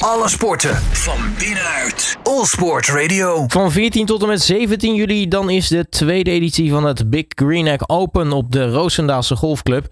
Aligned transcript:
Alle 0.00 0.28
sporten 0.28 0.74
van 0.76 1.18
binnenuit. 1.38 2.18
All 2.22 2.44
Sport 2.44 2.88
Radio. 2.88 3.44
Van 3.46 3.70
14 3.70 4.06
tot 4.06 4.22
en 4.22 4.28
met 4.28 4.40
17 4.40 4.94
juli 4.94 5.28
dan 5.28 5.50
is 5.50 5.68
de 5.68 5.88
tweede 5.88 6.30
editie 6.30 6.70
van 6.70 6.84
het 6.84 7.10
Big 7.10 7.24
Green 7.28 7.66
Egg 7.66 7.88
Open 7.88 8.32
op 8.32 8.52
de 8.52 8.70
Roosendaalse 8.70 9.36
Golfclub. 9.36 9.86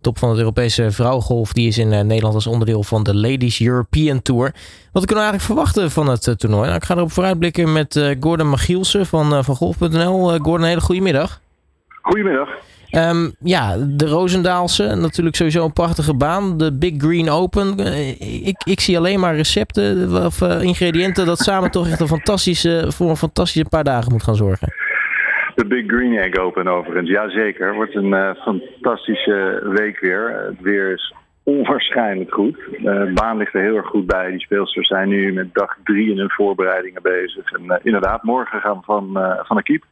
Top 0.00 0.18
van 0.18 0.28
het 0.28 0.38
Europese 0.38 0.90
vrouwengolf 0.90 1.52
die 1.52 1.68
is 1.68 1.78
in 1.78 1.92
eh, 1.92 2.00
Nederland 2.00 2.34
als 2.34 2.46
onderdeel 2.46 2.82
van 2.82 3.02
de 3.02 3.14
Ladies 3.14 3.60
European 3.60 4.22
Tour. 4.22 4.54
Wat 4.92 5.06
kunnen 5.06 5.24
we 5.24 5.30
eigenlijk 5.30 5.42
verwachten 5.42 5.90
van 5.90 6.08
het 6.08 6.26
eh, 6.26 6.34
toernooi? 6.34 6.64
Nou, 6.64 6.76
ik 6.76 6.84
ga 6.84 6.94
erop 6.94 7.12
vooruitblikken 7.12 7.72
met 7.72 7.96
eh, 7.96 8.16
Gordon 8.20 8.48
Magielsen 8.48 9.06
van, 9.06 9.44
van 9.44 9.56
Golf.nl. 9.56 10.28
Gordon, 10.28 10.60
een 10.60 10.68
hele 10.68 10.80
goede 10.80 11.00
middag. 11.00 11.40
Goedemiddag. 12.02 12.48
Um, 12.96 13.34
ja, 13.40 13.76
de 13.76 14.06
Roosendaalse, 14.06 14.94
natuurlijk 14.94 15.36
sowieso 15.36 15.64
een 15.64 15.72
prachtige 15.72 16.14
baan. 16.14 16.58
De 16.58 16.78
Big 16.78 16.94
Green 16.96 17.30
Open. 17.30 17.78
Ik, 18.44 18.62
ik 18.64 18.80
zie 18.80 18.98
alleen 18.98 19.20
maar 19.20 19.36
recepten 19.36 20.24
of 20.24 20.40
ingrediënten 20.40 21.26
dat 21.26 21.38
samen 21.38 21.70
toch 21.70 21.88
echt 21.88 22.00
een 22.00 22.06
fantastische, 22.06 22.84
voor 22.88 23.10
een 23.10 23.16
fantastische 23.16 23.68
paar 23.68 23.84
dagen 23.84 24.12
moet 24.12 24.22
gaan 24.22 24.36
zorgen. 24.36 24.68
De 25.54 25.66
Big 25.66 25.84
Green 25.86 26.18
Egg 26.18 26.36
Open 26.36 26.68
overigens. 26.68 27.08
Jazeker, 27.08 27.74
wordt 27.74 27.94
een 27.94 28.12
uh, 28.12 28.30
fantastische 28.34 29.70
week 29.74 30.00
weer. 30.00 30.44
Het 30.46 30.60
weer 30.60 30.92
is 30.92 31.14
onwaarschijnlijk 31.42 32.34
goed. 32.34 32.58
Uh, 32.58 32.84
de 32.84 33.10
baan 33.14 33.36
ligt 33.36 33.54
er 33.54 33.62
heel 33.62 33.76
erg 33.76 33.86
goed 33.86 34.06
bij. 34.06 34.30
Die 34.30 34.40
speelsters 34.40 34.88
zijn 34.88 35.08
nu 35.08 35.32
met 35.32 35.54
dag 35.54 35.76
drie 35.84 36.10
in 36.10 36.18
hun 36.18 36.30
voorbereidingen 36.30 37.02
bezig. 37.02 37.52
En 37.52 37.64
uh, 37.64 37.76
inderdaad, 37.82 38.22
morgen 38.22 38.60
gaan 38.60 38.76
we 38.76 38.84
van, 38.84 39.18
van 39.42 39.56
de 39.56 39.62
keep. 39.62 39.84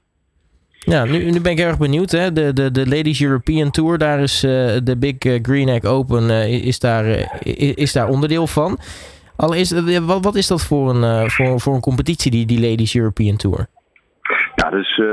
Ja, 0.84 1.04
nu, 1.04 1.40
ben 1.40 1.52
ik 1.52 1.58
erg 1.58 1.78
benieuwd. 1.78 2.10
Hè? 2.10 2.32
De, 2.32 2.52
de, 2.52 2.70
de 2.70 2.88
Ladies 2.88 3.22
European 3.22 3.70
Tour, 3.70 3.98
daar 3.98 4.20
is 4.20 4.40
de 4.40 4.96
Big 4.98 5.14
Green 5.18 5.68
Egg 5.68 5.84
Open 5.84 6.30
is, 6.48 6.78
daar, 6.78 7.04
is 7.74 7.92
daar 7.92 8.08
onderdeel 8.08 8.46
van. 8.46 8.78
Al 9.36 9.54
is, 9.54 9.72
wat, 10.00 10.24
wat 10.24 10.34
is 10.34 10.46
dat 10.46 10.62
voor 10.62 10.90
een, 10.94 11.30
voor, 11.30 11.60
voor 11.60 11.74
een 11.74 11.80
competitie, 11.80 12.30
die, 12.30 12.46
die 12.46 12.70
Ladies 12.70 12.96
European 12.96 13.36
Tour? 13.36 13.66
Ja, 14.54 14.70
dus 14.70 14.98
uh, 14.98 15.12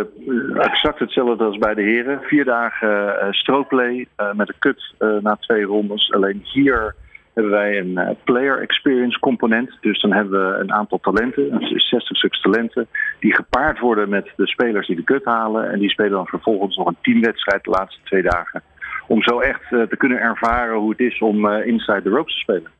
exact 0.57 0.99
hetzelfde 0.99 1.43
als 1.43 1.57
bij 1.57 1.73
de 1.73 1.81
heren. 1.81 2.19
Vier 2.21 2.45
dagen 2.45 2.89
uh, 2.89 3.31
strookplay 3.31 4.07
uh, 4.17 4.33
met 4.33 4.49
een 4.49 4.59
cut 4.59 4.93
na 5.21 5.37
twee 5.39 5.63
rondes. 5.63 6.11
Alleen 6.13 6.41
hier 6.43 6.95
hebben 7.39 7.59
wij 7.59 7.77
een 7.79 8.17
player 8.23 8.61
experience 8.61 9.19
component. 9.19 9.77
Dus 9.81 10.01
dan 10.01 10.13
hebben 10.13 10.51
we 10.51 10.59
een 10.59 10.73
aantal 10.73 10.99
talenten, 10.99 11.57
60 11.59 12.17
stuks 12.17 12.41
talenten, 12.41 12.87
die 13.19 13.35
gepaard 13.35 13.79
worden 13.79 14.09
met 14.09 14.29
de 14.35 14.47
spelers 14.47 14.87
die 14.87 14.95
de 14.95 15.03
cut 15.03 15.25
halen. 15.25 15.71
En 15.71 15.79
die 15.79 15.89
spelen 15.89 16.11
dan 16.11 16.27
vervolgens 16.27 16.77
nog 16.77 16.87
een 16.87 16.97
teamwedstrijd 17.01 17.63
de 17.63 17.69
laatste 17.69 17.99
twee 18.03 18.21
dagen. 18.21 18.63
Om 19.07 19.23
zo 19.23 19.39
echt 19.39 19.69
te 19.69 19.95
kunnen 19.97 20.19
ervaren 20.19 20.77
hoe 20.77 20.89
het 20.89 20.99
is 20.99 21.19
om 21.19 21.47
inside 21.47 22.01
the 22.01 22.09
ropes 22.09 22.33
te 22.33 22.39
spelen. 22.39 22.71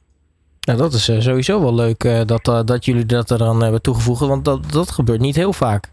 Nou, 0.68 0.80
dat 0.80 0.94
is 0.94 1.24
sowieso 1.24 1.62
wel 1.62 1.76
leuk 1.76 2.28
dat, 2.28 2.64
dat 2.68 2.86
jullie 2.86 3.06
dat 3.06 3.30
er 3.30 3.38
dan 3.38 3.62
hebben 3.62 3.82
toegevoegd, 3.82 4.28
want 4.28 4.46
dat, 4.46 4.72
dat 4.72 4.92
gebeurt 4.92 5.20
niet 5.20 5.36
heel 5.36 5.54
vaak. 5.54 5.90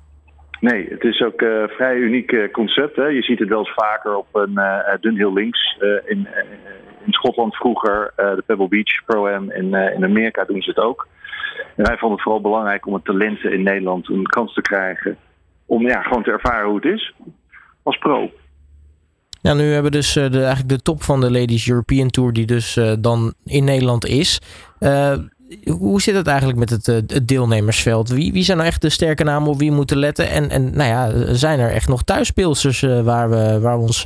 Nee, 0.61 0.87
het 0.91 1.05
is 1.05 1.23
ook 1.23 1.41
een 1.41 1.69
vrij 1.69 1.97
uniek 1.97 2.49
concept. 2.53 2.97
Hè. 2.97 3.07
Je 3.07 3.23
ziet 3.23 3.39
het 3.39 3.49
wel 3.49 3.59
eens 3.59 3.75
vaker 3.75 4.17
op 4.17 4.27
een 4.33 4.53
uh, 4.55 4.79
Dunhill 5.01 5.33
Links 5.33 5.79
in, 6.05 6.29
in 7.07 7.13
Schotland 7.13 7.57
vroeger, 7.57 8.13
de 8.17 8.43
Pebble 8.47 8.69
Beach 8.69 9.05
Pro-Am. 9.05 9.51
In, 9.51 9.75
in 9.75 10.05
Amerika 10.05 10.45
doen 10.45 10.63
ze 10.63 10.71
het 10.71 10.79
ook. 10.79 11.09
En 11.77 11.85
wij 11.85 11.97
vonden 11.97 12.11
het 12.11 12.23
vooral 12.23 12.41
belangrijk 12.41 12.87
om 12.87 12.95
het 12.95 13.05
talenten 13.05 13.53
in 13.53 13.63
Nederland 13.63 14.09
een 14.09 14.27
kans 14.27 14.55
te 14.55 14.61
krijgen. 14.61 15.17
Om 15.67 15.87
ja, 15.89 16.03
gewoon 16.03 16.23
te 16.23 16.31
ervaren 16.31 16.67
hoe 16.67 16.77
het 16.77 16.85
is 16.85 17.15
als 17.83 17.99
pro. 17.99 18.31
Ja, 19.41 19.55
nu 19.55 19.63
hebben 19.63 19.93
we 19.93 19.97
dus 19.97 20.13
de, 20.13 20.31
eigenlijk 20.31 20.69
de 20.69 20.83
top 20.83 21.03
van 21.03 21.21
de 21.21 21.31
Ladies 21.31 21.69
European 21.69 22.11
Tour, 22.11 22.33
die 22.33 22.47
dus 22.47 22.81
dan 22.99 23.35
in 23.45 23.65
Nederland 23.65 24.07
is 24.07 24.41
hoe 25.65 26.01
zit 26.01 26.15
het 26.15 26.27
eigenlijk 26.27 26.59
met 26.59 26.71
het, 26.71 26.89
eh, 26.89 26.95
het, 26.95 27.29
deelnemersveld? 27.29 28.09
Wie, 28.09 28.33
wie 28.33 28.43
zijn 28.43 28.57
nou 28.57 28.69
echt 28.69 28.83
de 28.83 28.89
sterke 28.89 29.25
namen 29.25 29.49
op 29.49 29.59
wie 29.59 29.71
we 29.71 29.77
moeten 29.77 29.99
letten? 29.99 30.31
En, 30.31 30.51
en 30.51 30.77
nou 30.77 30.89
ja, 30.89 31.35
zijn 31.35 31.59
er 31.59 31.71
echt 31.71 31.89
nog 31.89 32.03
thuisspeelsters 32.03 32.81
waar, 32.81 33.31
we, 33.31 33.61
waar 33.61 33.77
we 33.79 33.83
ons 33.83 34.03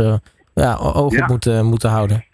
ja, 0.54 0.76
ogen 0.76 1.22
op 1.22 1.28
moeten, 1.28 1.66
moeten 1.66 1.90
houden? 1.90 2.24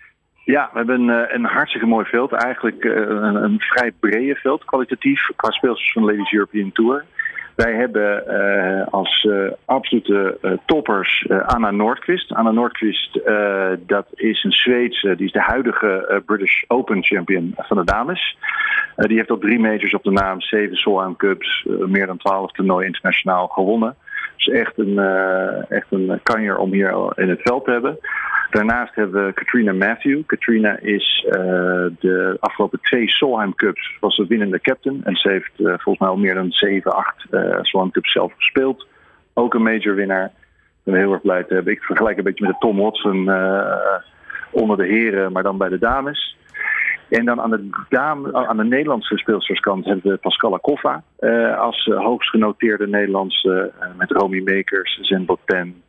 Ja, 0.47 0.69
we 0.73 0.79
hebben 0.79 1.09
een, 1.09 1.35
een 1.35 1.45
hartstikke 1.45 1.87
mooi 1.87 2.05
veld. 2.05 2.33
Eigenlijk 2.33 2.85
een, 2.85 3.35
een 3.35 3.61
vrij 3.61 3.93
brede 4.01 4.35
veld, 4.35 4.65
kwalitatief, 4.65 5.31
qua 5.37 5.51
speelsters 5.51 5.93
van 5.93 6.03
de 6.03 6.13
Ladies 6.13 6.33
European 6.33 6.73
Tour. 6.73 7.05
Wij 7.55 7.75
hebben 7.75 8.25
uh, 8.29 8.87
als 8.91 9.29
absolute 9.65 10.39
toppers 10.67 11.27
Anna 11.47 11.71
Noordqvist. 11.71 12.35
Anna 12.35 12.51
Noordqvist, 12.51 13.21
dat 13.87 14.07
is 14.15 14.45
een 14.45 14.53
Zweedse, 14.53 15.17
die 15.17 15.27
is 15.27 15.33
de 15.33 15.41
huidige 15.41 16.23
British 16.27 16.63
Open 16.67 17.05
champion 17.05 17.55
van 17.57 17.77
de 17.77 17.85
dames. 17.85 18.39
die 18.97 19.17
heeft 19.17 19.31
al 19.31 19.39
drie 19.39 19.59
majors 19.59 19.95
op 19.95 20.03
de 20.03 20.11
naam, 20.11 20.41
zeven 20.41 20.77
Solheim 20.77 21.17
Cups, 21.17 21.67
meer 21.87 22.07
dan 22.07 22.17
twaalf 22.17 22.53
toernooien 22.53 22.87
internationaal 22.87 23.47
gewonnen. 23.47 23.97
Dus 24.37 24.49
echt 24.49 24.79
een, 24.79 24.99
echt 25.69 25.87
een 25.91 26.21
kanjer 26.23 26.57
om 26.57 26.73
hier 26.73 27.13
in 27.15 27.29
het 27.29 27.43
veld 27.43 27.65
te 27.65 27.71
hebben. 27.71 27.99
Daarnaast 28.51 28.95
hebben 28.95 29.27
we 29.27 29.33
Katrina 29.33 29.73
Matthew. 29.73 30.23
Katrina 30.27 30.79
is 30.79 31.25
uh, 31.27 31.33
de 32.01 32.37
afgelopen 32.41 32.81
twee 32.81 33.09
Solheim 33.09 33.55
Cups 33.55 33.97
was 34.01 34.17
de 34.17 34.27
winnende 34.27 34.61
captain. 34.61 35.01
En 35.05 35.17
ze 35.17 35.29
heeft 35.29 35.53
uh, 35.57 35.67
volgens 35.67 35.99
mij 35.99 36.09
al 36.09 36.17
meer 36.17 36.35
dan 36.35 36.51
7, 36.51 36.93
8 36.93 37.27
uh, 37.31 37.59
Solheim 37.61 37.91
Cups 37.91 38.13
zelf 38.13 38.33
gespeeld. 38.37 38.87
Ook 39.35 39.55
een 39.55 39.63
major 39.63 39.95
winnaar. 39.95 40.25
Ik 40.25 40.93
ben 40.93 40.95
heel 40.95 41.13
erg 41.13 41.23
blij 41.23 41.45
te 41.45 41.55
hebben. 41.55 41.73
Ik 41.73 41.83
vergelijk 41.83 42.19
een 42.19 42.25
beetje 42.25 42.45
met 42.45 42.53
de 42.53 42.67
Tom 42.67 42.77
Watson 42.77 43.19
onder 44.51 44.77
de 44.77 44.87
heren, 44.87 45.33
maar 45.33 45.43
dan 45.43 45.59
bij 45.59 45.69
de 45.69 45.79
dames. 45.79 46.37
En 47.09 47.25
dan 47.25 47.41
aan 47.41 47.51
de, 47.51 47.69
dame, 47.89 48.47
aan 48.47 48.57
de 48.57 48.65
Nederlandse 48.65 49.17
speelsterskant 49.17 49.85
hebben 49.85 50.13
we 50.13 50.19
Pascala 50.19 50.57
Koffa 50.57 51.03
als 51.59 51.85
hoogst 51.85 52.31
genoteerde 52.31 52.89
Nederlandse 52.89 53.73
met 53.97 54.11
Romy 54.11 54.41
Makers, 54.41 54.99
Zen 55.01 55.25
Botten, 55.25 55.83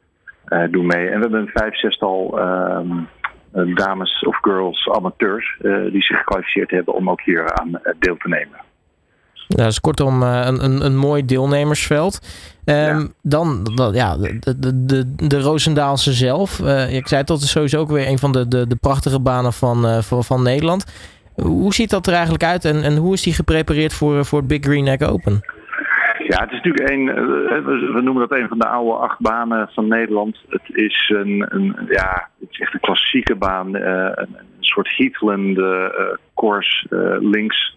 doen 0.71 0.85
mee. 0.85 1.09
En 1.09 1.15
we 1.15 1.21
hebben 1.21 1.39
een 1.39 1.51
vijf, 1.53 1.79
zestal 1.79 2.39
um, 2.39 3.07
dames 3.75 4.23
of 4.27 4.37
girls 4.41 4.89
amateurs 4.89 5.57
uh, 5.61 5.91
die 5.91 6.03
zich 6.03 6.17
gekwalificeerd 6.17 6.71
hebben 6.71 6.93
om 6.93 7.09
ook 7.09 7.21
hier 7.21 7.53
aan 7.53 7.81
deel 7.99 8.17
te 8.17 8.27
nemen. 8.27 8.65
Ja, 9.47 9.63
dus 9.65 9.79
kortom 9.79 10.21
een, 10.21 10.63
een, 10.63 10.85
een 10.85 10.97
mooi 10.97 11.25
deelnemersveld. 11.25 12.19
Um, 12.65 12.75
ja. 12.75 13.07
Dan, 13.21 13.63
dan, 13.75 13.93
ja, 13.93 14.17
de, 14.17 14.39
de, 14.57 14.85
de, 14.85 15.15
de 15.27 15.39
Roosendaalse 15.39 16.13
zelf. 16.13 16.59
Uh, 16.59 16.93
ik 16.95 17.07
zei 17.07 17.23
dat 17.23 17.41
is 17.41 17.51
sowieso 17.51 17.79
ook 17.79 17.91
weer 17.91 18.07
een 18.07 18.19
van 18.19 18.31
de, 18.31 18.47
de, 18.47 18.67
de 18.67 18.75
prachtige 18.75 19.19
banen 19.19 19.53
van, 19.53 19.85
uh, 19.85 19.97
van, 20.01 20.23
van 20.23 20.43
Nederland. 20.43 20.85
Hoe 21.35 21.73
ziet 21.73 21.89
dat 21.89 22.07
er 22.07 22.13
eigenlijk 22.13 22.43
uit 22.43 22.65
en, 22.65 22.83
en 22.83 22.95
hoe 22.95 23.13
is 23.13 23.21
die 23.21 23.33
geprepareerd 23.33 23.93
voor, 23.93 24.25
voor 24.25 24.39
het 24.39 24.47
Big 24.47 24.63
Green 24.63 24.87
Egg 24.87 25.01
Open? 25.01 25.41
Ja, 26.27 26.41
het 26.41 26.51
is 26.51 26.61
natuurlijk 26.61 26.89
een, 26.89 27.09
eh, 27.09 27.93
we 27.93 28.01
noemen 28.01 28.27
dat 28.27 28.39
een 28.39 28.47
van 28.47 28.57
de 28.57 28.67
oude 28.67 28.91
acht 28.91 29.19
banen 29.19 29.69
van 29.73 29.87
Nederland. 29.87 30.37
Het 30.49 30.69
is 30.75 31.13
een, 31.15 31.45
een 31.49 31.75
ja, 31.89 32.29
het 32.39 32.49
is 32.49 32.59
echt 32.59 32.73
een 32.73 32.79
klassieke 32.79 33.35
baan, 33.35 33.75
uh, 33.75 34.09
een, 34.13 34.35
soort 34.59 34.99
uh, 34.99 35.87
course 36.35 36.87
uh, 36.89 37.29
links. 37.31 37.75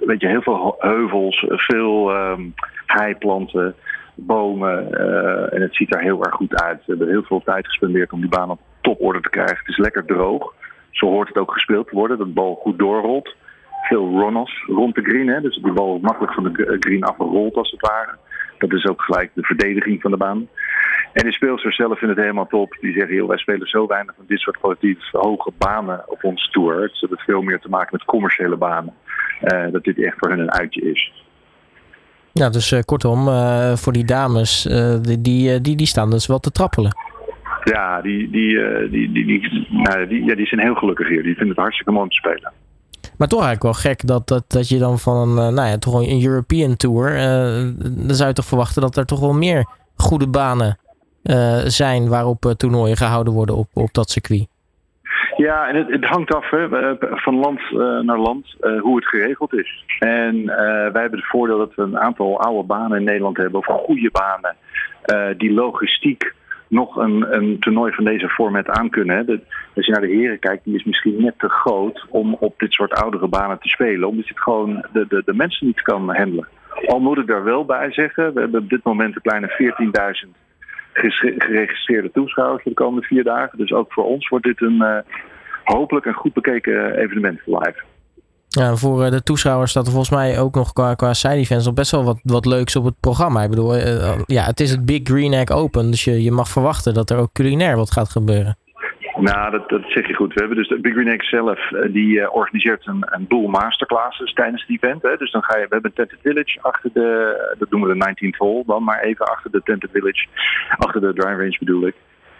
weet 0.00 0.20
je, 0.20 0.26
heel 0.26 0.42
veel 0.42 0.76
heuvels, 0.78 1.44
veel 1.48 2.16
um, 2.16 2.54
heiplanten, 2.86 3.74
bomen. 4.14 4.92
en 5.52 5.62
het 5.62 5.74
ziet 5.74 5.94
er 5.94 6.00
heel 6.00 6.24
erg 6.24 6.34
goed 6.34 6.62
uit. 6.62 6.78
We 6.78 6.84
hebben 6.86 7.08
heel 7.08 7.22
veel 7.22 7.42
tijd 7.44 7.66
gespendeerd 7.66 8.12
om 8.12 8.20
die 8.20 8.28
baan 8.28 8.50
op 8.50 8.60
toporde 8.80 9.20
te 9.20 9.30
krijgen. 9.30 9.56
Het 9.56 9.68
is 9.68 9.78
lekker 9.78 10.04
droog. 10.04 10.54
Zo 10.90 11.06
hoort 11.06 11.28
het 11.28 11.38
ook 11.38 11.52
gespeeld 11.52 11.88
te 11.88 11.94
worden, 11.94 12.18
dat 12.18 12.26
de 12.26 12.32
bal 12.32 12.54
goed 12.54 12.78
doorrolt 12.78 13.34
veel 13.88 14.18
runners 14.18 14.64
rond 14.66 14.94
de 14.94 15.02
green. 15.02 15.28
Hè? 15.28 15.40
Dus 15.40 15.56
de 15.62 15.72
bal 15.72 15.98
makkelijk 16.02 16.32
van 16.32 16.44
de 16.44 16.76
green 16.80 17.04
afgerold 17.04 17.54
als 17.54 17.70
het 17.70 17.80
ware. 17.80 18.16
Dat 18.58 18.72
is 18.72 18.86
ook 18.86 19.02
gelijk 19.02 19.30
de 19.34 19.42
verdediging 19.42 20.00
van 20.00 20.10
de 20.10 20.16
baan. 20.16 20.48
En 21.12 21.24
de 21.24 21.32
speelsters 21.32 21.76
zelf 21.76 21.98
vinden 21.98 22.16
het 22.16 22.24
helemaal 22.24 22.46
top. 22.46 22.76
Die 22.80 22.92
zeggen, 22.92 23.14
joh, 23.14 23.28
wij 23.28 23.38
spelen 23.38 23.66
zo 23.66 23.86
weinig 23.86 24.14
van 24.16 24.24
dit 24.28 24.38
soort 24.38 24.58
kwalitatief 24.58 25.10
hoge 25.10 25.50
banen 25.58 26.04
op 26.06 26.24
onze 26.24 26.50
tour. 26.50 26.82
Het 26.82 27.06
heeft 27.08 27.22
veel 27.22 27.42
meer 27.42 27.60
te 27.60 27.68
maken 27.68 27.88
met 27.92 28.04
commerciële 28.04 28.56
banen. 28.56 28.94
Uh, 29.42 29.72
dat 29.72 29.84
dit 29.84 30.02
echt 30.02 30.14
voor 30.18 30.28
hen 30.28 30.38
een 30.38 30.52
uitje 30.52 30.90
is. 30.90 31.12
Ja, 32.32 32.50
dus 32.50 32.72
uh, 32.72 32.80
kortom, 32.80 33.28
uh, 33.28 33.76
voor 33.76 33.92
die 33.92 34.04
dames, 34.04 34.62
die, 35.02 35.20
die, 35.20 35.60
die, 35.60 35.76
die 35.76 35.86
staan 35.86 36.10
dus 36.10 36.26
wel 36.26 36.38
te 36.38 36.50
trappelen. 36.50 36.96
Ja, 37.64 38.00
die, 38.00 38.30
die, 38.30 38.58
die, 38.88 39.12
die, 39.12 39.24
die, 39.24 39.66
nou, 39.70 40.06
die, 40.06 40.24
ja, 40.24 40.34
die 40.34 40.46
zijn 40.46 40.60
heel 40.60 40.74
gelukkig 40.74 41.08
hier. 41.08 41.22
Die 41.22 41.34
vinden 41.34 41.48
het 41.48 41.58
hartstikke 41.58 41.92
mooi 41.92 42.02
om 42.02 42.10
te 42.10 42.16
spelen. 42.16 42.52
Maar 43.20 43.28
toch 43.28 43.44
eigenlijk 43.44 43.62
wel 43.62 43.92
gek 43.92 44.06
dat, 44.06 44.28
dat, 44.28 44.44
dat 44.48 44.68
je 44.68 44.78
dan 44.78 44.98
van 44.98 45.16
een, 45.16 45.48
uh, 45.48 45.54
nou 45.56 45.68
ja, 45.68 45.78
toch 45.78 45.94
een 45.94 46.24
European 46.24 46.76
Tour. 46.76 47.14
Uh, 47.14 47.22
dan 48.06 48.14
zou 48.14 48.28
je 48.28 48.34
toch 48.34 48.44
verwachten 48.44 48.82
dat 48.82 48.96
er 48.96 49.06
toch 49.06 49.20
wel 49.20 49.32
meer 49.32 49.68
goede 49.96 50.28
banen 50.28 50.78
uh, 51.24 51.58
zijn 51.64 52.08
waarop 52.08 52.54
toernooien 52.56 52.96
gehouden 52.96 53.32
worden 53.32 53.56
op, 53.56 53.68
op 53.74 53.92
dat 53.92 54.10
circuit. 54.10 54.48
Ja, 55.36 55.68
en 55.68 55.76
het, 55.76 55.90
het 55.90 56.04
hangt 56.04 56.34
af 56.34 56.50
hè, 56.50 56.68
van 56.98 57.34
land 57.34 57.60
naar 58.02 58.18
land 58.18 58.46
hoe 58.80 58.96
het 58.96 59.08
geregeld 59.08 59.54
is. 59.54 59.84
En 59.98 60.44
wij 60.92 61.00
hebben 61.00 61.18
het 61.18 61.28
voordeel 61.28 61.58
dat 61.58 61.74
we 61.74 61.82
een 61.82 61.98
aantal 61.98 62.40
oude 62.40 62.66
banen 62.66 62.98
in 62.98 63.04
Nederland 63.04 63.36
hebben, 63.36 63.60
of 63.60 63.66
goede 63.66 64.10
banen, 64.12 64.56
die 65.38 65.52
logistiek 65.52 66.34
nog 66.70 66.96
een, 66.96 67.34
een 67.34 67.58
toernooi 67.58 67.92
van 67.92 68.04
deze 68.04 68.28
format 68.28 68.68
aan 68.68 68.90
kunnen. 68.90 69.26
Als 69.74 69.86
je 69.86 69.92
naar 69.92 70.00
de 70.00 70.14
heren 70.16 70.38
kijkt, 70.38 70.64
die 70.64 70.74
is 70.74 70.84
misschien 70.84 71.22
net 71.22 71.38
te 71.38 71.48
groot 71.48 72.06
om 72.08 72.34
op 72.34 72.58
dit 72.58 72.72
soort 72.72 72.92
oudere 72.92 73.28
banen 73.28 73.58
te 73.58 73.68
spelen. 73.68 74.08
Omdat 74.08 74.26
je 74.26 74.32
het 74.34 74.42
gewoon 74.42 74.84
de, 74.92 75.06
de, 75.08 75.22
de 75.24 75.34
mensen 75.34 75.66
niet 75.66 75.82
kan 75.82 76.16
handelen. 76.16 76.48
Al 76.86 77.00
moet 77.00 77.18
ik 77.18 77.26
daar 77.26 77.44
wel 77.44 77.64
bij 77.64 77.92
zeggen, 77.92 78.34
we 78.34 78.40
hebben 78.40 78.60
op 78.60 78.68
dit 78.68 78.84
moment 78.84 79.16
een 79.16 79.22
kleine 79.22 80.24
14.000 80.24 80.30
geregistreerde 80.92 82.10
toeschouwers 82.10 82.62
voor 82.62 82.72
de 82.72 82.82
komende 82.82 83.06
vier 83.06 83.24
dagen. 83.24 83.58
Dus 83.58 83.72
ook 83.72 83.92
voor 83.92 84.04
ons 84.04 84.28
wordt 84.28 84.44
dit 84.44 84.60
een 84.60 84.82
uh, 84.82 84.98
hopelijk 85.64 86.06
een 86.06 86.14
goed 86.14 86.32
bekeken 86.32 86.94
evenement 86.94 87.40
live. 87.46 87.82
Ja, 88.58 88.74
voor 88.74 89.04
eh, 89.04 89.10
de 89.10 89.22
toeschouwers 89.22 89.70
staat 89.70 89.86
er 89.86 89.92
volgens 89.92 90.10
mij 90.10 90.40
ook 90.40 90.54
nog 90.54 90.72
qua, 90.72 90.94
qua 90.94 91.12
side 91.14 91.34
events 91.34 91.64
nog 91.64 91.74
best 91.74 91.90
wel 91.90 92.04
wat, 92.04 92.20
wat 92.22 92.46
leuks 92.46 92.76
op 92.76 92.84
het 92.84 93.00
programma. 93.00 93.42
Ik 93.42 93.50
bedoel, 93.50 93.76
uh, 93.76 94.18
ja, 94.26 94.44
het 94.44 94.60
is 94.60 94.70
het 94.70 94.84
Big 94.84 95.00
Green 95.04 95.32
Egg 95.32 95.50
Open, 95.50 95.90
dus 95.90 96.04
je, 96.04 96.22
je 96.22 96.32
mag 96.32 96.48
verwachten 96.48 96.94
dat 96.94 97.10
er 97.10 97.18
ook 97.18 97.32
culinair 97.32 97.76
wat 97.76 97.90
gaat 97.90 98.08
gebeuren. 98.08 98.56
Nou, 99.16 99.50
dat, 99.50 99.68
dat 99.68 99.82
zeg 99.84 100.06
je 100.06 100.14
goed. 100.14 100.34
We 100.34 100.40
hebben 100.40 100.56
dus 100.58 100.68
de 100.68 100.80
Big 100.80 100.92
Green 100.92 101.08
Egg 101.08 101.24
zelf, 101.24 101.58
die 101.90 102.18
uh, 102.18 102.34
organiseert 102.34 102.86
een, 102.86 103.06
een 103.10 103.26
boel 103.28 103.48
masterclasses 103.48 104.32
tijdens 104.32 104.64
het 104.66 104.82
event. 104.82 105.02
Hè. 105.02 105.16
Dus 105.16 105.30
dan 105.30 105.42
ga 105.42 105.56
je, 105.56 105.62
we 105.62 105.72
hebben 105.72 105.90
een 105.90 105.96
Tented 105.96 106.18
Village 106.22 106.58
achter 106.60 106.90
de, 106.92 107.54
dat 107.58 107.70
noemen 107.70 107.88
we 107.88 107.98
de 107.98 108.28
19th 108.30 108.36
hole 108.36 108.62
dan 108.66 108.84
maar 108.84 109.00
even 109.00 109.26
achter 109.26 109.50
de 109.50 109.60
Tented 109.64 109.90
Village, 109.92 110.26
achter 110.78 111.00
de 111.00 111.12
drive 111.12 111.36
range 111.36 111.56
bedoel 111.58 111.86
ik. 111.86 111.94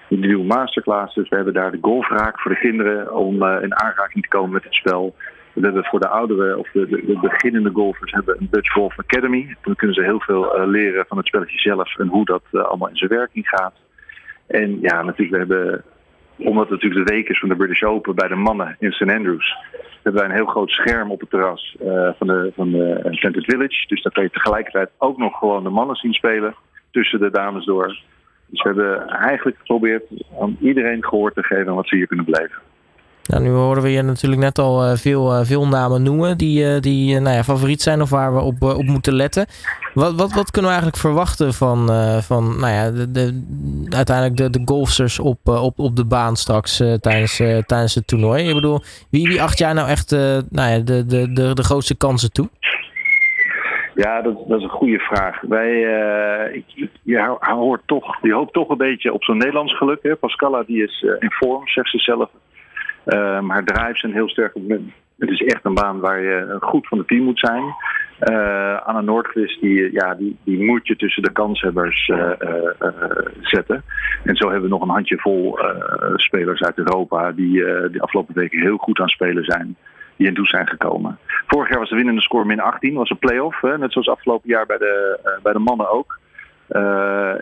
Die 0.08 0.28
doen 0.28 0.46
masterclasses. 0.46 1.28
We 1.28 1.36
hebben 1.36 1.54
daar 1.54 1.70
de 1.70 1.78
golfraak 1.80 2.40
voor 2.40 2.50
de 2.50 2.58
kinderen 2.58 3.14
om 3.14 3.34
in 3.42 3.80
aanraking 3.80 4.22
te 4.22 4.28
komen 4.28 4.52
met 4.52 4.64
het 4.64 4.74
spel. 4.74 5.14
We 5.52 5.60
hebben 5.60 5.84
voor 5.84 6.00
de 6.00 6.08
ouderen 6.08 6.58
of 6.58 6.70
de, 6.72 6.86
de, 6.88 7.06
de, 7.06 7.18
beginnende 7.20 7.70
golfers 7.70 8.12
hebben 8.12 8.36
een 8.38 8.48
Dutch 8.50 8.72
Golf 8.72 8.98
Academy. 8.98 9.56
Dan 9.62 9.74
kunnen 9.74 9.96
ze 9.96 10.02
heel 10.02 10.20
veel 10.20 10.60
uh, 10.60 10.66
leren 10.66 11.04
van 11.08 11.16
het 11.16 11.26
spelletje 11.26 11.58
zelf 11.58 11.98
en 11.98 12.06
hoe 12.06 12.24
dat 12.24 12.42
uh, 12.52 12.62
allemaal 12.62 12.88
in 12.88 12.96
zijn 12.96 13.10
werking 13.10 13.48
gaat. 13.48 13.74
En 14.46 14.80
ja, 14.80 15.02
natuurlijk, 15.02 15.30
we 15.30 15.36
hebben, 15.36 15.84
omdat 16.36 16.62
het 16.62 16.70
natuurlijk 16.70 17.06
de 17.06 17.14
week 17.14 17.28
is 17.28 17.38
van 17.38 17.48
de 17.48 17.56
British 17.56 17.82
Open 17.82 18.14
bij 18.14 18.28
de 18.28 18.34
mannen 18.34 18.76
in 18.78 18.92
St. 18.92 19.10
Andrews, 19.10 19.56
hebben 20.02 20.22
wij 20.22 20.30
een 20.30 20.36
heel 20.36 20.46
groot 20.46 20.70
scherm 20.70 21.10
op 21.10 21.20
het 21.20 21.30
terras 21.30 21.76
uh, 21.82 22.10
van 22.18 22.26
de, 22.26 22.52
van 22.54 22.70
de 22.70 23.08
Centered 23.10 23.44
Village. 23.44 23.86
Dus 23.86 24.02
dan 24.02 24.12
kan 24.12 24.22
je 24.22 24.30
tegelijkertijd 24.30 24.90
ook 24.98 25.18
nog 25.18 25.38
gewoon 25.38 25.62
de 25.62 25.70
mannen 25.70 25.96
zien 25.96 26.12
spelen 26.12 26.54
tussen 26.90 27.20
de 27.20 27.30
dames 27.30 27.64
door. 27.64 27.86
Dus 28.46 28.62
we 28.62 28.68
hebben 28.68 29.08
eigenlijk 29.08 29.58
geprobeerd 29.58 30.04
aan 30.40 30.56
iedereen 30.60 31.04
gehoor 31.04 31.32
te 31.32 31.42
geven 31.42 31.74
wat 31.74 31.88
ze 31.88 31.96
hier 31.96 32.06
kunnen 32.06 32.24
beleven. 32.24 32.58
Nou, 33.30 33.42
nu 33.42 33.50
horen 33.50 33.82
we 33.82 33.90
je 33.90 34.02
natuurlijk 34.02 34.40
net 34.40 34.58
al 34.58 34.84
uh, 34.84 34.96
veel, 34.96 35.32
uh, 35.32 35.44
veel 35.44 35.66
namen 35.66 36.02
noemen 36.02 36.38
die, 36.38 36.64
uh, 36.64 36.80
die 36.80 37.20
nou 37.20 37.36
ja, 37.36 37.44
favoriet 37.44 37.82
zijn 37.82 38.00
of 38.00 38.10
waar 38.10 38.34
we 38.34 38.40
op, 38.40 38.62
op 38.62 38.84
moeten 38.84 39.14
letten. 39.14 39.46
Wat, 39.94 40.14
wat, 40.14 40.32
wat 40.32 40.50
kunnen 40.50 40.70
we 40.70 40.76
eigenlijk 40.76 40.96
verwachten 40.96 41.54
van, 41.54 41.88
van 42.22 42.60
nou 42.60 42.72
ja, 42.72 42.90
de, 42.90 43.10
de, 43.10 43.42
uiteindelijk 43.88 44.36
de, 44.36 44.50
de 44.50 44.62
golfsters 44.64 45.18
op, 45.18 45.38
op, 45.48 45.78
op 45.78 45.96
de 45.96 46.04
baan 46.04 46.36
straks 46.36 46.76
tijdens, 47.00 47.36
tijdens 47.66 47.94
het 47.94 48.06
toernooi? 48.06 48.48
Ik 48.48 48.54
bedoel, 48.54 48.80
wie, 49.10 49.28
wie 49.28 49.42
acht 49.42 49.58
jij 49.58 49.72
nou 49.72 49.88
echt 49.88 50.10
nou 50.50 50.70
ja, 50.70 50.78
de, 50.78 51.06
de, 51.06 51.32
de, 51.32 51.54
de 51.54 51.64
grootste 51.64 51.96
kansen 51.96 52.32
toe? 52.32 52.48
Ja, 53.94 54.22
dat, 54.22 54.48
dat 54.48 54.58
is 54.58 54.64
een 54.64 54.70
goede 54.70 54.98
vraag. 54.98 55.40
Wij, 55.40 55.80
ik, 56.52 56.88
je, 57.02 57.36
hoort 57.40 57.82
toch, 57.86 58.18
je 58.22 58.32
hoopt 58.32 58.52
toch 58.52 58.68
een 58.68 58.76
beetje 58.76 59.12
op 59.12 59.24
zo'n 59.24 59.38
Nederlands 59.38 59.76
geluk. 59.76 60.02
Hè? 60.02 60.16
Pascala 60.16 60.62
die 60.66 60.82
is 60.82 61.06
in 61.18 61.30
vorm, 61.30 61.68
zegt 61.68 61.90
ze 61.90 61.98
zelf 61.98 62.30
Um, 63.04 63.50
haar 63.50 63.64
drives 63.64 64.00
zijn 64.00 64.12
heel 64.12 64.28
sterk. 64.28 64.54
Het 65.18 65.30
is 65.30 65.42
echt 65.42 65.64
een 65.64 65.74
baan 65.74 66.00
waar 66.00 66.20
je 66.20 66.56
goed 66.60 66.88
van 66.88 66.98
het 66.98 67.08
team 67.08 67.22
moet 67.22 67.38
zijn. 67.38 67.62
Uh, 68.20 68.80
Anna 68.80 69.00
Noordqvist, 69.00 69.60
die, 69.60 69.92
ja, 69.92 70.14
die, 70.14 70.36
die 70.44 70.64
moet 70.64 70.86
je 70.86 70.96
tussen 70.96 71.22
de 71.22 71.32
kanshebbers 71.32 72.08
uh, 72.08 72.30
zetten. 73.40 73.82
En 74.24 74.36
zo 74.36 74.44
hebben 74.50 74.62
we 74.62 74.76
nog 74.76 74.82
een 74.82 74.94
handjevol 74.94 75.58
spelers 76.14 76.62
uit 76.62 76.78
Europa 76.78 77.32
die 77.32 77.52
de 77.62 78.00
afgelopen 78.00 78.34
weken 78.34 78.60
heel 78.60 78.76
goed 78.76 79.00
aan 79.00 79.08
spelen 79.08 79.44
zijn. 79.44 79.76
Die 80.16 80.26
in 80.26 80.34
toe 80.34 80.46
zijn 80.46 80.68
gekomen. 80.68 81.18
Vorig 81.46 81.68
jaar 81.68 81.78
was 81.78 81.88
de 81.88 81.96
winnende 81.96 82.20
score 82.20 82.44
min 82.44 82.60
18, 82.60 82.94
was 82.94 83.10
een 83.10 83.18
play-off. 83.18 83.60
Hè, 83.60 83.78
net 83.78 83.92
zoals 83.92 84.08
afgelopen 84.08 84.48
jaar 84.48 84.66
bij 84.66 84.78
de, 84.78 85.18
bij 85.42 85.52
de 85.52 85.58
mannen 85.58 85.90
ook. 85.90 86.18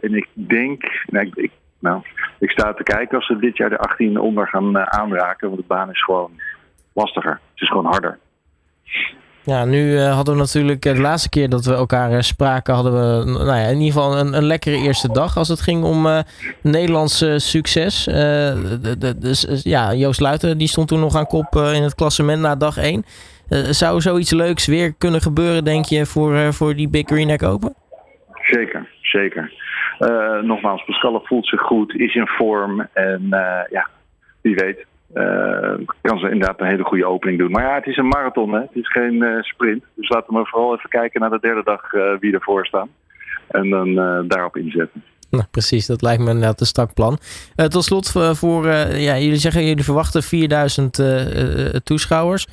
en 0.01 0.15
ik 0.15 0.29
denk, 0.33 1.03
nou, 1.07 1.31
ik, 1.35 1.51
nou, 1.79 2.03
ik 2.39 2.51
sta 2.51 2.75
te 2.75 2.83
kijken 2.83 3.17
als 3.17 3.27
ze 3.27 3.39
dit 3.39 3.57
jaar 3.57 3.71
de 3.71 3.79
18 3.79 4.21
onder 4.21 4.49
gaan 4.49 4.77
uh, 4.77 4.83
aanraken. 4.83 5.49
Want 5.49 5.61
de 5.61 5.67
baan 5.67 5.91
is 5.91 6.05
gewoon 6.05 6.31
lastiger. 6.93 7.31
Het 7.33 7.61
is 7.61 7.69
gewoon 7.69 7.87
harder. 7.87 8.19
Ja, 9.43 9.65
nu 9.65 9.93
uh, 9.93 10.15
hadden 10.15 10.35
we 10.35 10.41
natuurlijk 10.41 10.87
uh, 10.87 10.95
de 10.95 11.01
laatste 11.01 11.29
keer 11.29 11.49
dat 11.49 11.65
we 11.65 11.75
elkaar 11.75 12.25
spraken, 12.25 12.75
hadden 12.75 12.93
we 12.93 13.31
nou 13.31 13.47
ja, 13.47 13.67
in 13.67 13.81
ieder 13.81 13.93
geval 13.93 14.19
een, 14.19 14.33
een 14.33 14.45
lekkere 14.45 14.77
eerste 14.77 15.13
dag 15.13 15.37
als 15.37 15.49
het 15.49 15.61
ging 15.61 15.85
om 15.85 16.07
Nederlands 16.63 17.25
succes. 17.37 18.05
De, 18.05 18.97
de, 18.99 19.19
dus, 19.19 19.63
ja, 19.65 19.95
Joost 19.95 20.21
Luiten 20.21 20.59
die 20.59 20.69
stond 20.69 20.89
toen 20.89 21.01
nog 21.01 21.17
aan 21.17 21.27
kop 21.27 21.55
in 21.55 21.83
het 21.83 21.95
klassement 21.95 22.41
na 22.41 22.57
dag 22.57 22.77
1. 22.77 23.05
zou 23.71 24.01
zoiets 24.01 24.31
leuks 24.31 24.67
weer 24.67 24.95
kunnen 24.99 25.21
gebeuren, 25.21 25.65
denk 25.65 25.85
je, 25.85 26.07
voor, 26.07 26.53
voor 26.53 26.75
die 26.75 26.89
Big 26.89 27.07
Green 27.07 27.27
Neck 27.27 27.43
Open? 27.43 27.75
Zeker, 28.43 28.89
zeker. 29.03 29.53
Uh, 30.01 30.43
nogmaals, 30.43 30.85
Pascal 30.85 31.21
voelt 31.25 31.47
zich 31.47 31.61
goed, 31.61 31.95
is 31.95 32.15
in 32.15 32.27
vorm. 32.27 32.87
En 32.93 33.23
uh, 33.23 33.61
ja, 33.71 33.89
wie 34.41 34.55
weet. 34.55 34.87
Uh, 35.15 35.87
kan 36.01 36.19
ze 36.19 36.31
inderdaad 36.31 36.61
een 36.61 36.67
hele 36.67 36.85
goede 36.85 37.07
opening 37.07 37.39
doen. 37.39 37.51
Maar 37.51 37.63
ja, 37.63 37.75
het 37.75 37.87
is 37.87 37.97
een 37.97 38.09
marathon, 38.09 38.53
hè? 38.53 38.61
het 38.61 38.75
is 38.75 38.91
geen 38.91 39.39
sprint. 39.41 39.85
Dus 39.95 40.09
laten 40.09 40.35
we 40.35 40.47
vooral 40.47 40.75
even 40.77 40.89
kijken 40.91 41.21
naar 41.21 41.31
de 41.31 41.39
derde 41.41 41.63
dag 41.65 41.91
wie 42.21 42.35
ervoor 42.35 42.67
staan. 42.67 42.89
En 43.49 43.71
dan 43.71 43.95
daarop 44.29 44.57
inzetten. 44.57 45.03
Nou, 45.31 45.45
precies, 45.51 45.87
dat 45.87 46.03
lijkt 46.03 46.23
me 46.23 46.31
inderdaad 46.31 46.61
een 46.61 46.67
strak 46.67 46.95
plan. 46.95 47.19
tot 47.69 47.85
slot, 47.85 48.13
voor, 48.39 48.67
ja, 48.97 49.19
jullie 49.19 49.37
zeggen 49.37 49.67
jullie 49.67 49.85
verwachten 49.85 50.23
4000 50.23 51.03
toeschouwers. 51.85 52.47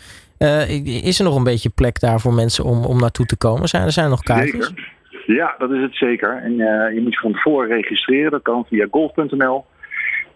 is 0.83 1.19
er 1.19 1.25
nog 1.25 1.35
een 1.35 1.43
beetje 1.43 1.69
plek 1.69 1.99
daar 1.99 2.19
voor 2.19 2.33
mensen 2.33 2.63
om, 2.63 2.85
om 2.85 2.99
naartoe 2.99 3.25
te 3.25 3.37
komen? 3.37 3.67
Zijn 3.67 3.83
er 3.83 3.91
zijn 3.91 4.09
nog 4.09 4.23
kaartjes? 4.23 4.65
Zeker. 4.65 4.93
Ja, 5.25 5.55
dat 5.57 5.71
is 5.71 5.81
het 5.81 5.95
zeker. 5.95 6.41
En 6.43 6.51
uh, 6.51 6.93
je 6.93 6.99
moet 7.01 7.13
je 7.13 7.19
van 7.19 7.31
tevoren 7.31 7.67
registreren. 7.67 8.31
Dat 8.31 8.41
kan 8.41 8.65
via 8.69 8.87
golf.nl. 8.91 9.65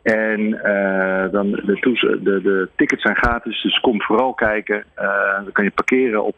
En 0.02 0.40
uh, 0.40 1.32
dan 1.32 1.52
de, 1.52 1.80
de, 2.24 2.42
de, 2.42 2.70
tickets 2.76 3.02
zijn 3.02 3.16
gratis, 3.16 3.62
dus 3.62 3.80
kom 3.80 4.02
vooral 4.02 4.34
kijken. 4.34 4.84
Uh, 5.00 5.44
dan 5.44 5.52
kan 5.52 5.64
je 5.64 5.72
parkeren 5.72 6.24
op 6.24 6.36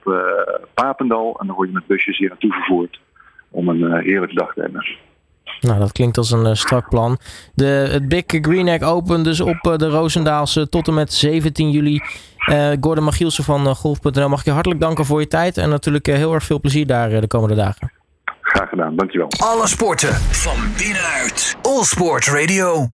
Papendal 0.74 1.38
en 1.40 1.48
dan 1.48 1.56
word 1.56 1.68
je 1.68 1.74
met 1.74 1.88
busjes 1.88 2.18
hier 2.18 2.30
naartoe 2.30 2.54
vervoerd 2.54 3.00
om 3.52 3.70
een 3.70 4.00
heerlijke 4.00 4.36
dag 4.36 4.54
te 4.54 4.62
hebben. 4.62 4.86
Nou, 5.60 5.80
dat 5.80 5.92
klinkt 5.92 6.18
als 6.18 6.32
een 6.32 6.56
strak 6.56 6.90
plan. 6.90 7.18
De, 7.54 7.66
het 7.66 8.08
Big 8.08 8.24
Green 8.26 8.68
Egg 8.68 8.82
Open 8.82 9.24
dus 9.24 9.42
op 9.42 9.62
de 9.62 9.90
Roosendaalse 9.90 10.70
tot 10.70 10.88
en 10.88 10.94
met 10.94 11.14
17 11.14 11.72
juli. 11.72 12.02
Gordon 12.80 13.04
Magielsen 13.04 13.44
van 13.44 13.76
Golf.nl 13.76 14.30
mag 14.30 14.40
ik 14.40 14.46
je 14.46 14.52
hartelijk 14.52 14.82
danken 14.82 15.06
voor 15.06 15.20
je 15.20 15.28
tijd. 15.28 15.58
En 15.58 15.70
natuurlijk 15.70 16.06
heel 16.06 16.34
erg 16.34 16.44
veel 16.44 16.60
plezier 16.60 16.88
daar 16.88 17.22
de 17.22 17.28
komende 17.28 17.56
dagen. 17.56 18.01
Graag 18.52 18.70
gedaan, 18.70 18.96
dankjewel. 18.96 19.32
Alle 19.40 19.68
sporten 19.68 20.14
van 20.14 20.58
binnenuit. 20.78 21.56
All 21.62 21.84
Sport 21.84 22.28
Radio. 22.28 22.88